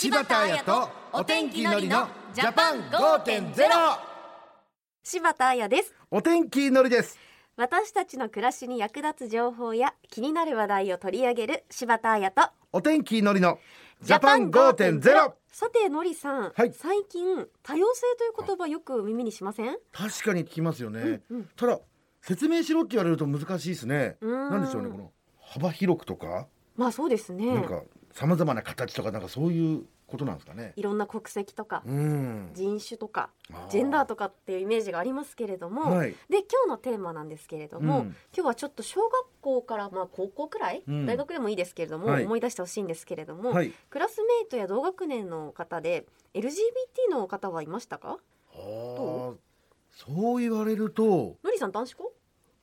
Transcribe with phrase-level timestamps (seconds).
[0.00, 3.52] 柴田彩とお天気のりのジャパン5.0
[5.02, 5.94] 柴田彩です。
[6.10, 7.18] お天気のりです。
[7.58, 12.40] 私たちの暮らしに役立つ情報や気になる話題を取り上げる柴田彩と
[12.72, 13.58] お天気のりの
[14.00, 16.72] ジャパン5.0さてのりさん、はい。
[16.72, 19.76] 最近多様性という言葉よく耳にしません？
[19.92, 21.48] 確かに聞きますよね、うんうん。
[21.56, 21.78] ただ
[22.22, 24.16] 説明しろって言われると難しいですね。
[24.22, 25.12] なんでしょうねこの
[25.42, 27.52] 幅広くとか、まあそうですね。
[27.52, 27.82] なんか
[28.20, 30.74] さまざまな形とかなんかそういうことなんですかね。
[30.76, 32.50] いろんな国籍とかうん。
[32.52, 36.10] 人種とかあジェンダーとかっていうイメージがありますけれども、はい。
[36.28, 38.04] で今日のテーマなんですけれども、うん。
[38.36, 41.06] 今日はちょっと小学校からまあ高校くらい、うん。
[41.06, 42.26] 大学でもいいですけれども、はい。
[42.26, 43.72] 思い出してほしいんですけれども、はい。
[43.88, 46.50] クラスメイトや同学年の方で LGBT
[47.10, 48.18] の方はいましたか？
[48.52, 49.36] あー。
[49.92, 51.02] そう言われると
[51.42, 52.12] のりさん男子校？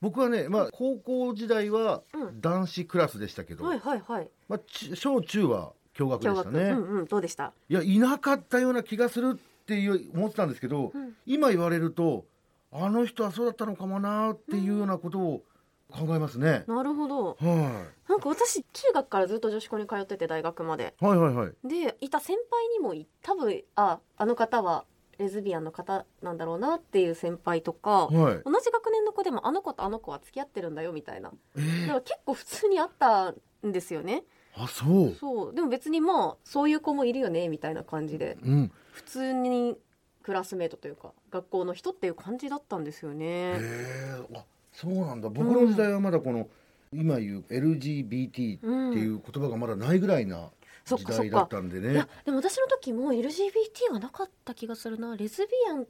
[0.01, 2.41] 僕はねまあ高校時代はうん。
[2.41, 4.29] 男子クラスでしたけど、はいはいはい。
[4.47, 11.13] まあ、ち小中は共学でしたね、うんうんどうでした、いやいなかったような気がするっていう思ってたんですけど、うん。
[11.25, 12.25] 今言われると
[12.71, 15.43] あの人はそうだったのかもなっていうようなことを
[15.89, 17.37] 考えますね、なるほど。
[17.39, 20.93] はなんか私中学からずっと女子校に通ってて大学まで。
[21.01, 21.53] い、はいはいはい。
[21.67, 24.85] でいた先輩にもい多分ああの方は
[25.17, 28.41] レズビアンの方なんだろうなっていう先輩とか、はい。
[28.45, 31.31] 同じ学年の子でもあの子とあの子は付き合ってるんだよみたいな。
[31.55, 31.81] えー。
[31.81, 33.33] だから結構普通にあった
[33.65, 34.23] んですよね。
[34.55, 35.15] あそう。
[35.15, 35.55] そう。
[35.55, 38.37] でも別にまあそういう子もいるよねみたいな感じで。
[38.43, 38.71] うん。
[38.91, 39.77] 普通に
[40.23, 45.29] クラスメートというか学校の人っていう感じだったんですよへねえあそうなんだ。
[45.29, 46.49] 僕の時代はまだこの、
[46.93, 48.65] 今言う LGBT って
[48.99, 50.51] いう言葉がまだないぐらいな
[50.95, 51.93] 時代だっかたんでね。
[51.93, 55.15] いやでも私の時も LGBT はなかった気がするな。
[55.15, 55.87] レズビアン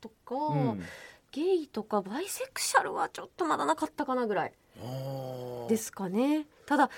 [0.00, 0.82] とか、うん。
[1.32, 4.52] ゲイとかバイセクシャルはちょっとまだなかったかなぐらい
[5.68, 6.46] ですかね。
[6.66, 6.90] ただ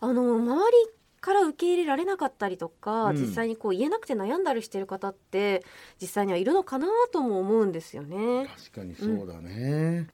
[0.00, 0.76] あの周り
[1.20, 3.16] から受け入れられなかったりとか、うん。
[3.16, 5.64] 実際にこう言えなくて悩んだりしてる方って
[6.00, 8.46] 実際にはいるのかなとも思うんですよね。
[8.56, 10.08] 確かにそうだね、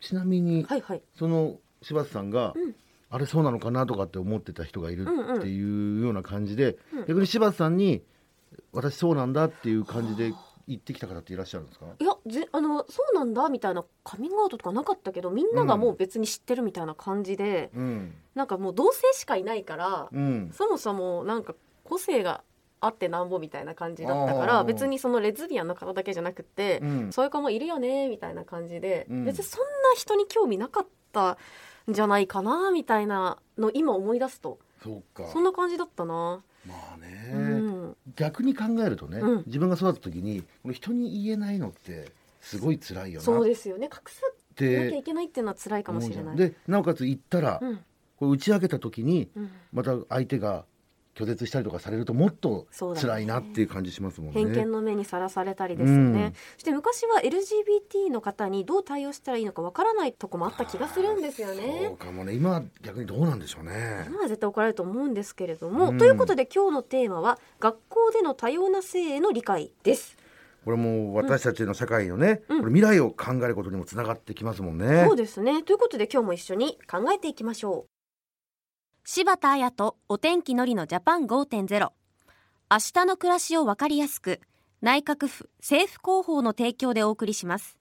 [0.00, 1.02] ちなみにはいはい。
[1.16, 2.74] その柴田さんが、うん
[3.10, 5.38] あれそうなのかなとかって思ってた人がいるうんうん。
[5.38, 7.06] っていうような感じで、うん。
[7.06, 8.02] 逆に柴田さんに
[8.72, 10.32] 私そうなんだっていう感じで
[10.66, 11.86] 言ってきた方っていらっしゃるんですか？
[11.98, 18.14] いやぜあのそうなんだみたいなカミングアウトとかなかったけどみんながもう別に知ってるみたいな感じで、うん。
[18.34, 20.50] なんかもう同性しかいないから、うん。
[20.52, 21.54] そもそもなんか
[21.84, 22.42] 個性が
[22.80, 27.12] あってなんぼみたいな感じだったから別にそのレズビアンの方だけじゃなくて、うん。
[27.12, 29.24] そういう子もいるよねみたいな感じで、うん。
[29.24, 31.36] 別にそんな人に興味なかったん
[31.88, 34.58] じゃないかなみたいなの今思い出すと。
[34.82, 35.28] そうか。
[35.32, 39.42] そんな感じだったな、まあね、うん、逆に考えるとね、うん。
[39.46, 43.22] 自分が育った時に人に言えないのってすごい辛いよな。
[43.22, 43.86] っそうですよね。
[43.86, 46.34] 隠さなきゃていけないっていうのは辛いかもしれない。
[46.34, 46.36] ん。
[46.36, 47.76] でなおかつ言ったら、うん。
[48.18, 50.64] これ打ち明けた時にうん、また相手が
[51.18, 54.40] 拒絶したりとかされるともっと辛いなっていう感じしますもんね。
[54.40, 56.32] 偏見の目にさらされたりですよね、うん。
[56.54, 62.34] そして昔は LGBT の方にどう対応したらいいのかわからないとこもあった気がするんですよそうねかもね。
[62.34, 64.04] 今は逆にどうなんでしょうね。
[64.06, 65.98] 今は絶対怒られると思うんですけれども、うん。
[65.98, 70.16] ということで今日のテーマは学校での多様な性への理解です。
[70.64, 72.60] これも私たちの社会のね、うん。
[72.60, 75.04] これ未来を考えることにもつながってきますもんね。
[75.04, 75.64] そうですね。
[75.64, 77.97] ということで今日も一緒に考えていきましょう
[79.10, 81.92] 柴田彩とお天気のりのジャパン5.0明
[82.70, 84.38] 日の暮らしをわかりやすく
[84.82, 87.78] 内閣府政府広報の提供でお送りします。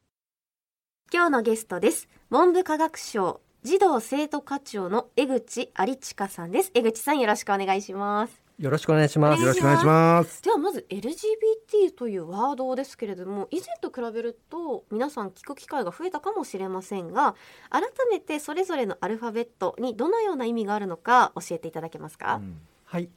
[1.11, 2.07] 今日のゲストです。
[2.29, 6.71] 文部科学省児童生徒課長の江口有親さんです。
[6.73, 8.46] 江口さんよろしくお願いします。
[8.59, 9.41] よろしくお願いします。
[9.41, 10.41] よろしくお願いします。
[10.41, 17.35] ではまず LGBT というワードですけれども以前と比べると皆さん聞く機会が増えたかもしれませんが
[17.69, 22.41] 改めてそれぞれのアルファベットにどのような意味があるのか教えていただけますか、
[22.85, 23.09] はい。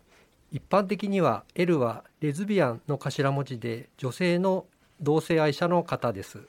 [0.52, 4.66] 一般的には L はレズビアンの頭文字で女性の
[5.00, 6.40] 同性愛者の方です。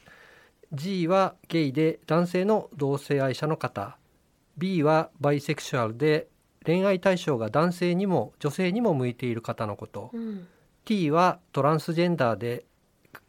[0.73, 3.97] G はゲイで男性の同性愛者の方。
[4.57, 6.27] B はバイセクシュアルで
[6.65, 10.11] 恋愛対象が男性にも女性にも向いている方のこと。
[10.13, 10.47] うん
[10.83, 12.65] T はトランスジェンダーで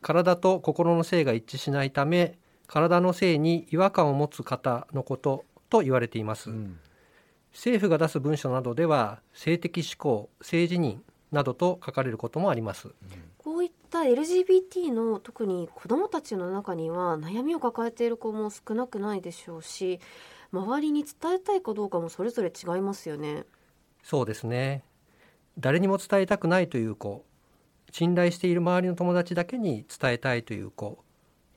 [0.00, 6.50] 体と心の性が一致しないため体の性に違和感を持つ方のことと言われています。
[6.50, 6.79] うん
[7.52, 11.00] 政府が出す文書などでは性的指向性自認
[11.31, 12.88] などと書かれることもあります
[14.04, 20.00] LGBT の特に子どもたちの中には悩みを抱えている子も少なくないでしょうし
[20.52, 23.44] 周りに伝えたいかどうかもそれぞれ違いますよね。
[24.02, 24.84] そうですね。
[25.58, 27.25] 誰にも伝えたくないという子
[27.90, 30.99] 信頼している周りの友達だけに伝えたいという子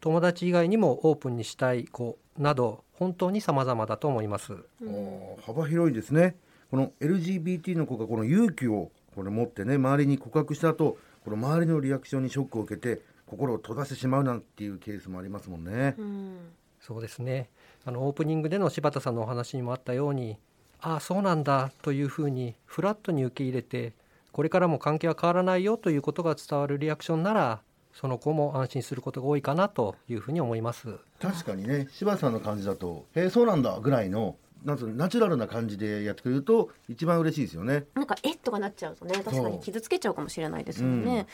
[0.01, 4.53] 友達以外にもオープンにしたい子など本当に様々だと思います。
[4.53, 6.35] うん幅広いですね。
[6.69, 15.95] この LGBT の子がこの勇気をこれ持ってね周りに告白した後この周りのリアクションにショックを受けて心を閉ざしてしまうなんていうケースもありますもんね。
[15.97, 16.37] うん、
[16.79, 17.49] そうですね
[17.83, 20.37] あのオープニングでの柴田さんのお話にもあったように
[20.81, 23.93] ああそうなんだというふうにフラットに受け入れて
[24.31, 27.61] これからも関係は変わらないよということが伝わるリアクションなら
[27.91, 34.35] その子も安心することが多いかなというふうに思います確かにね柴田さんの感じだと「へえそうなんだ」ぐらいの
[34.65, 37.85] なんとナチュラルな感じでやってくれると一番嬉しいですよね。
[37.93, 41.27] なんかえっとかなっちゃうとね確かに傷つけちゃうかもしれないですよね。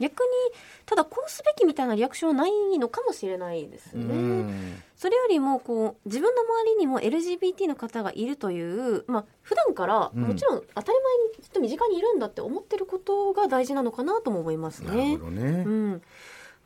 [0.00, 0.28] うん、逆に
[0.84, 4.04] ただこうすべきみたいなリアクションはないのかもしれないですね。
[4.04, 14.88] うん、それよりもこう自分の周りにも LGBT の方がいるというまあ普段からもちろん当たり前にずっと身近にいるんだって思ってることが大事なのかなとも思いますね。
[14.88, 15.64] なるほどね。
[15.66, 16.02] うん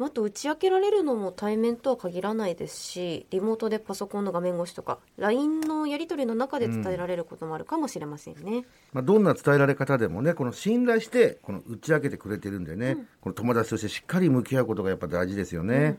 [0.00, 15.76] あと打ち明けられるのも対面とは限らないですしリモートでパソコンの画面越しとか LINE のやり取りの中で伝えられることもあるかもしれませんね、うん、まあ、どんな伝えられ方でもねこの信頼してこの打ち明けてくれてるんでね、うん、この友達としてしっかり向き合うことがやっぱ大事ですよね。
[15.76, 15.98] うん。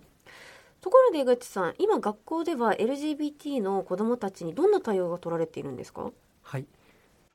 [0.81, 6.09] ところで江口さん今学校では LGBT の子どもたちにどんな対応が取られているんですか？
[6.41, 6.65] はい。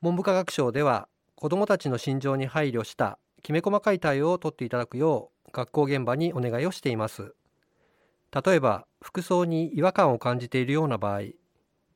[0.01, 7.33] 文部科学省では子どもたちの心情に配慮したきめ細かい対応を取っていただくよう学校現場にお願いをしています。
[8.43, 11.21] 例えば服装に違和感を感じているような場合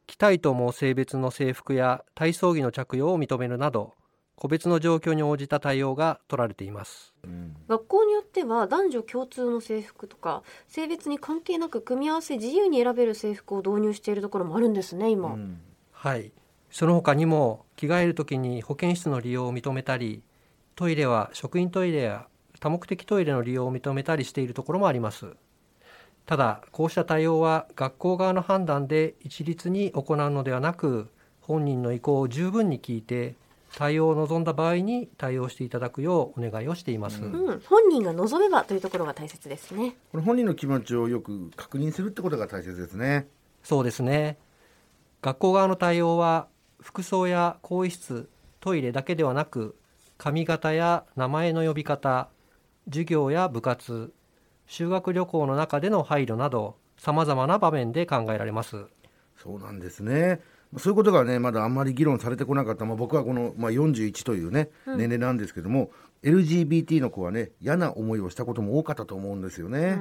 [0.08, 3.96] 着たいと思う性別の制服や体操着の着用を認めるなど
[4.38, 15.60] 個別の状況に応じた対応が取られています、うん、学校によっては男女共通の制服とか性別に関係なく組み合わせ自由に選べる制服を導入しているところもあるんですね今、うん、
[15.92, 16.32] はい。
[16.72, 20.24] その他にも着替える時に保健室の利用を認めたり
[20.76, 22.29] トイレは職員トイレや
[22.60, 25.36] 多目的トイレの利用を認めたりしているところもあります。
[26.26, 31.10] ただこうした対応は学校側の判断で一律に行うのではなく
[31.42, 33.36] 本人の意向を十分に聞いて
[33.76, 39.96] 対応を望んだ場合に対応していただくようお願いをしています、うん、本人が望めばというところが大切ですね。
[40.12, 43.28] これ本人の気持ちをよく確認するってことが大切ですね。
[43.64, 44.38] そうですね。
[45.22, 46.48] 学校側の対応は
[46.80, 48.30] 服装や更衣室
[48.60, 49.76] トイレだけではなく
[50.18, 52.30] 髪型や名前の呼び方
[52.88, 54.14] 授業や部活
[54.68, 58.86] 修学旅行の中での配慮などさまざまな場面で考えられます。
[59.38, 60.42] そうなんですね。
[60.78, 65.90] そういうことがねまだあんまり議論されてこなかった、まあ、僕はこの、まあ、41というね、年齢なんですけども、
[66.24, 69.98] LGBT の子はね嫌な思いをしたことも多かったと思うんですよね。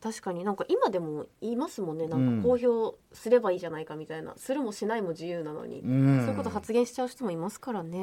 [0.00, 2.06] 確かになんか今でも言いますもんね。
[2.06, 7.98] なんか公表すればいいじゃないかみたいな、うん、するもしないも自由なのに、うん、そういうこと発言しちゃう人もいますからね、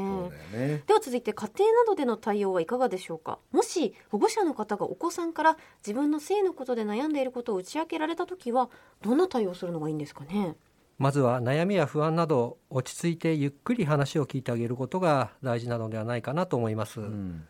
[0.54, 3.40] ね、では続いて家庭などでの対応はいかがでしょうか。
[3.52, 8.70] もし保護者の方がお子さんから自分の性のことで悩んでいることを打ち明けられた時は
[9.02, 10.56] どんな対応するのがいいんですかね。
[11.02, 17.48] まずは悩みや不安など落ち着いてゆっくり話を聞いてあげることが大事なのではないかなと思います、うん、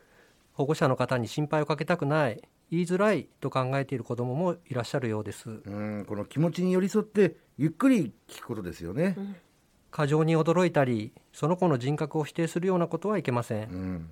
[0.61, 5.49] 保護者の方に心配をかけたくない言いづらいと考えている子どももいらっしゃるようです。
[5.49, 9.35] うんこの気持ちに寄り添ってゆっくり聞くことですよね、うん、
[9.89, 14.09] 過剰に驚いたりその子の人格を否定するようなことはいけません、うん、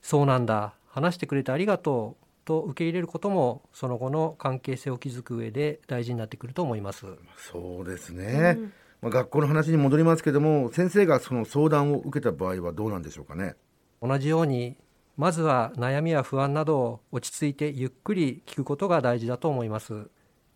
[0.00, 7.04] そうなんだ話してくれてありがとうと受け入れることもその後の関係性を築く上で大事になってくると思います。
[7.36, 13.54] そうですね、うん、まあ、学校の話に戻りますけども先生がその相談を受けた場合はどうなんでしょうかね。
[14.02, 14.78] 同じように
[15.20, 20.08] まずは悩みや不安などを落ち着いてゆっくり聞くことが大事だと思います。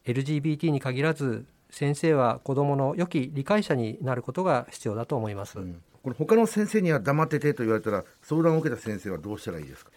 [0.06, 9.90] LGBT に限らず先生は子どもの良き理解者になることが必要だと思います、うん、これ他の先生には黙っててと言われたら相談を受けた先生はどうしたらいいですか？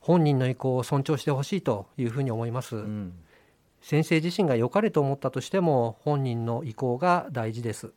[0.00, 3.12] 本人の意向を尊重してほしいというふうに思います、うん、
[3.82, 7.92] 先生自身が良かれと思ったとしても本人の意向が大事です。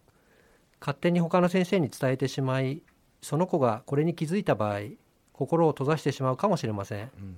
[0.82, 2.82] 勝手に他の先生に伝えてしまい
[3.22, 4.80] その子がこれに気づいた場合
[5.38, 7.36] 心を閉ざしてしまうかもしれません、うん、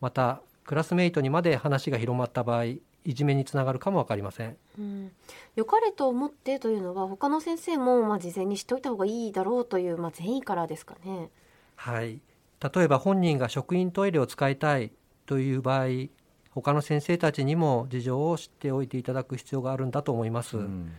[0.00, 2.80] またクラスメイトにまで話が広まった場合い
[3.12, 5.12] じめにつながるかも分かりません、うん、
[5.54, 11.28] 良かれと思ってというのは他の先生もまあ事前に知っておいた方がいいだろうというまあ善意からですかね。
[11.76, 12.20] はい。
[12.74, 14.92] 例えば本人が職員トイレを使いたい
[15.26, 16.08] という場合
[16.50, 20.92] 他の先生たちにも事情を知っておいていただく必要があるんだと思います、うん、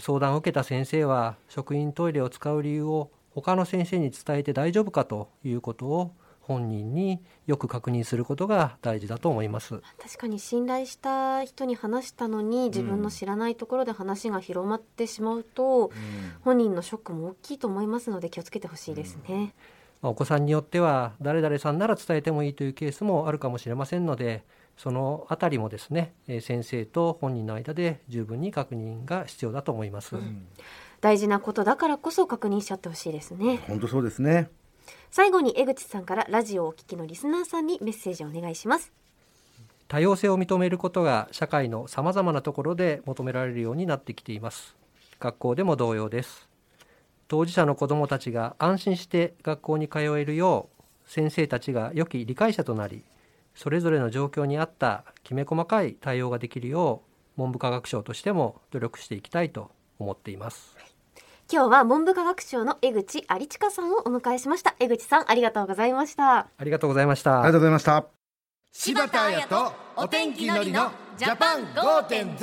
[0.00, 6.12] 相談を受けた先生は職員トイレを使う理由を他の先生に伝えて大丈夫かということを
[6.42, 9.80] 本人によく確認することが大事だと思います。
[9.98, 15.90] 確かに信頼した人に話したのに自分の知らないところで話が広まってしまうと、うん、
[16.42, 19.54] 本人のショックも大きいと思いますので気をつけてほしいですね、
[20.02, 24.44] うん、お子さんによっては誰々さんなら伝えてもいいというケースもあるかもしれませんので
[24.76, 30.46] そのあたりもですね先生と本人の間で十分に確認が必要だと思います、うん
[31.02, 33.58] 大事なことだからこそ確認しちゃってほしいですね。
[33.68, 34.48] 本当そうですね。
[35.10, 38.92] 最後に江口さんからラジオをお聞きのリスナーさんにメッセージをお願いします。
[39.88, 44.76] 多様性を認めることが社会のさまざまなところで求められるようになってきています。
[45.20, 46.48] 学校でも同様です。
[47.26, 53.04] 当事者の子どもたちが安心して学校に通えるよう先生たちが良き理解者となり
[53.54, 57.02] それぞれの状況に合ったきめ細かい対応ができるよ
[57.36, 60.76] う文部科学省としても努力していきたいと思っています
[61.54, 64.74] 今日は文部科学省の江口有親さんをお迎えしました。
[64.80, 66.48] 江口さんありがとうございました。
[66.56, 67.42] ありがとうございました。
[67.42, 68.06] ありがとうございました。
[68.72, 72.38] 柴田彩とお天気のりのジャパン5.0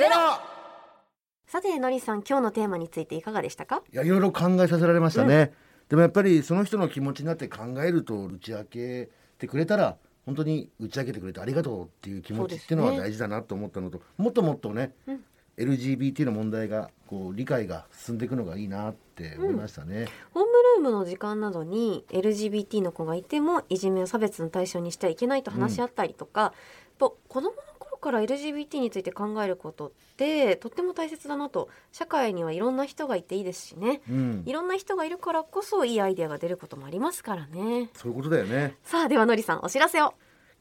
[1.47, 3.81] さてのりさん今日のテーマについていかがでしたか？
[3.91, 5.53] いやいろいろ考えさせられましたね、
[5.89, 9.97] でもやっぱりその人の気持ちになって考えると打ち明けてくれたら
[10.27, 15.23] 本当に打ち明けてくれてありがとうっていう気持ちっていうのは大事だなと思ったのと、もっともっとね、うん
[15.59, 26.51] LGBT の問題がこう理解が進んでいくのがいいなって思いましたね、ホームルームの時間などに LGBT の子がいてもいじめや差別の対象にしてはいけないと話し合ったりとか、やっ
[26.99, 31.69] ぱ子供の頃から LGBT について考えることってとっても大切だなと。
[31.91, 34.01] 社会にはいろんな人がいていいですしね。
[34.09, 34.43] うん。
[34.45, 37.89] いろんな人がいるからこそいいアイデアが出ることもありますからね。
[37.93, 38.77] そういうことだよね。
[38.83, 40.13] さあではのりさんお知らせを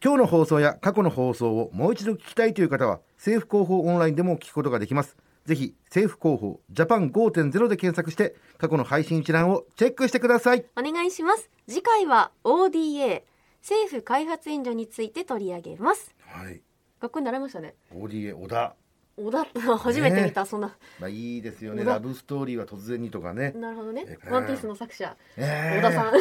[0.03, 5.17] 今日の放送や過去の放送をもう一度聞きたいという方は政府広報オンラインでも聞くことができます。
[5.45, 10.65] ぜひ政府広報ジャパン5.0で検索して過去の配信一覧をチェックしてください。
[10.77, 11.51] お願いします。
[11.67, 13.25] 次回は ODA
[13.61, 16.15] 政府開発援助について取り上げます。
[16.21, 16.61] はい。
[17.01, 17.75] 学校に習いましたね。
[17.93, 18.77] ODA 小田
[19.19, 19.45] 小田
[19.79, 20.77] 初めて見た、そんな。
[21.01, 21.85] まあいいですよね。
[21.85, 23.53] ラブストーリーは突然にとかね。
[23.53, 24.05] なるほどね。
[24.07, 26.13] えーワンピースの作者えー小田さん。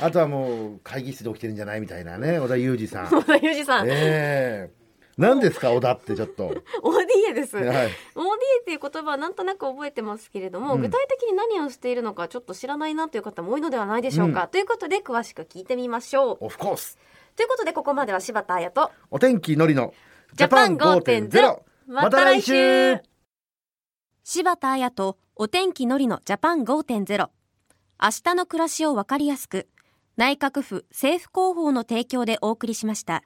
[0.00, 3.06] あとはもう会議室で起きてるんじゃないみたいなね 小田裕二さん。
[3.08, 4.70] 小田裕二さん、ええ。
[5.18, 6.54] 何ですか小田ってちょっと。
[6.82, 7.66] ODA です、はい。
[7.66, 7.90] ODA
[8.62, 10.80] っていう言葉はなんとなく覚えてますけれども、うん。
[10.80, 14.48] 具体的に何をしているのかちょっと知らないなという方も多いのではないでしょうか、うん。
[14.48, 16.46] ということで詳しく聞いてみましょう。
[16.46, 16.98] オフコース
[17.36, 19.94] ということでここまでは柴田彩とお天気のりの
[20.34, 23.00] ジャパン5.0また来週。
[24.24, 27.28] 柴田彩とお天気のりのジャパン5.0
[28.00, 29.68] 明日の暮らしをわかりやすく
[30.16, 33.20] 内閣府政府広報の提供でお送りしました。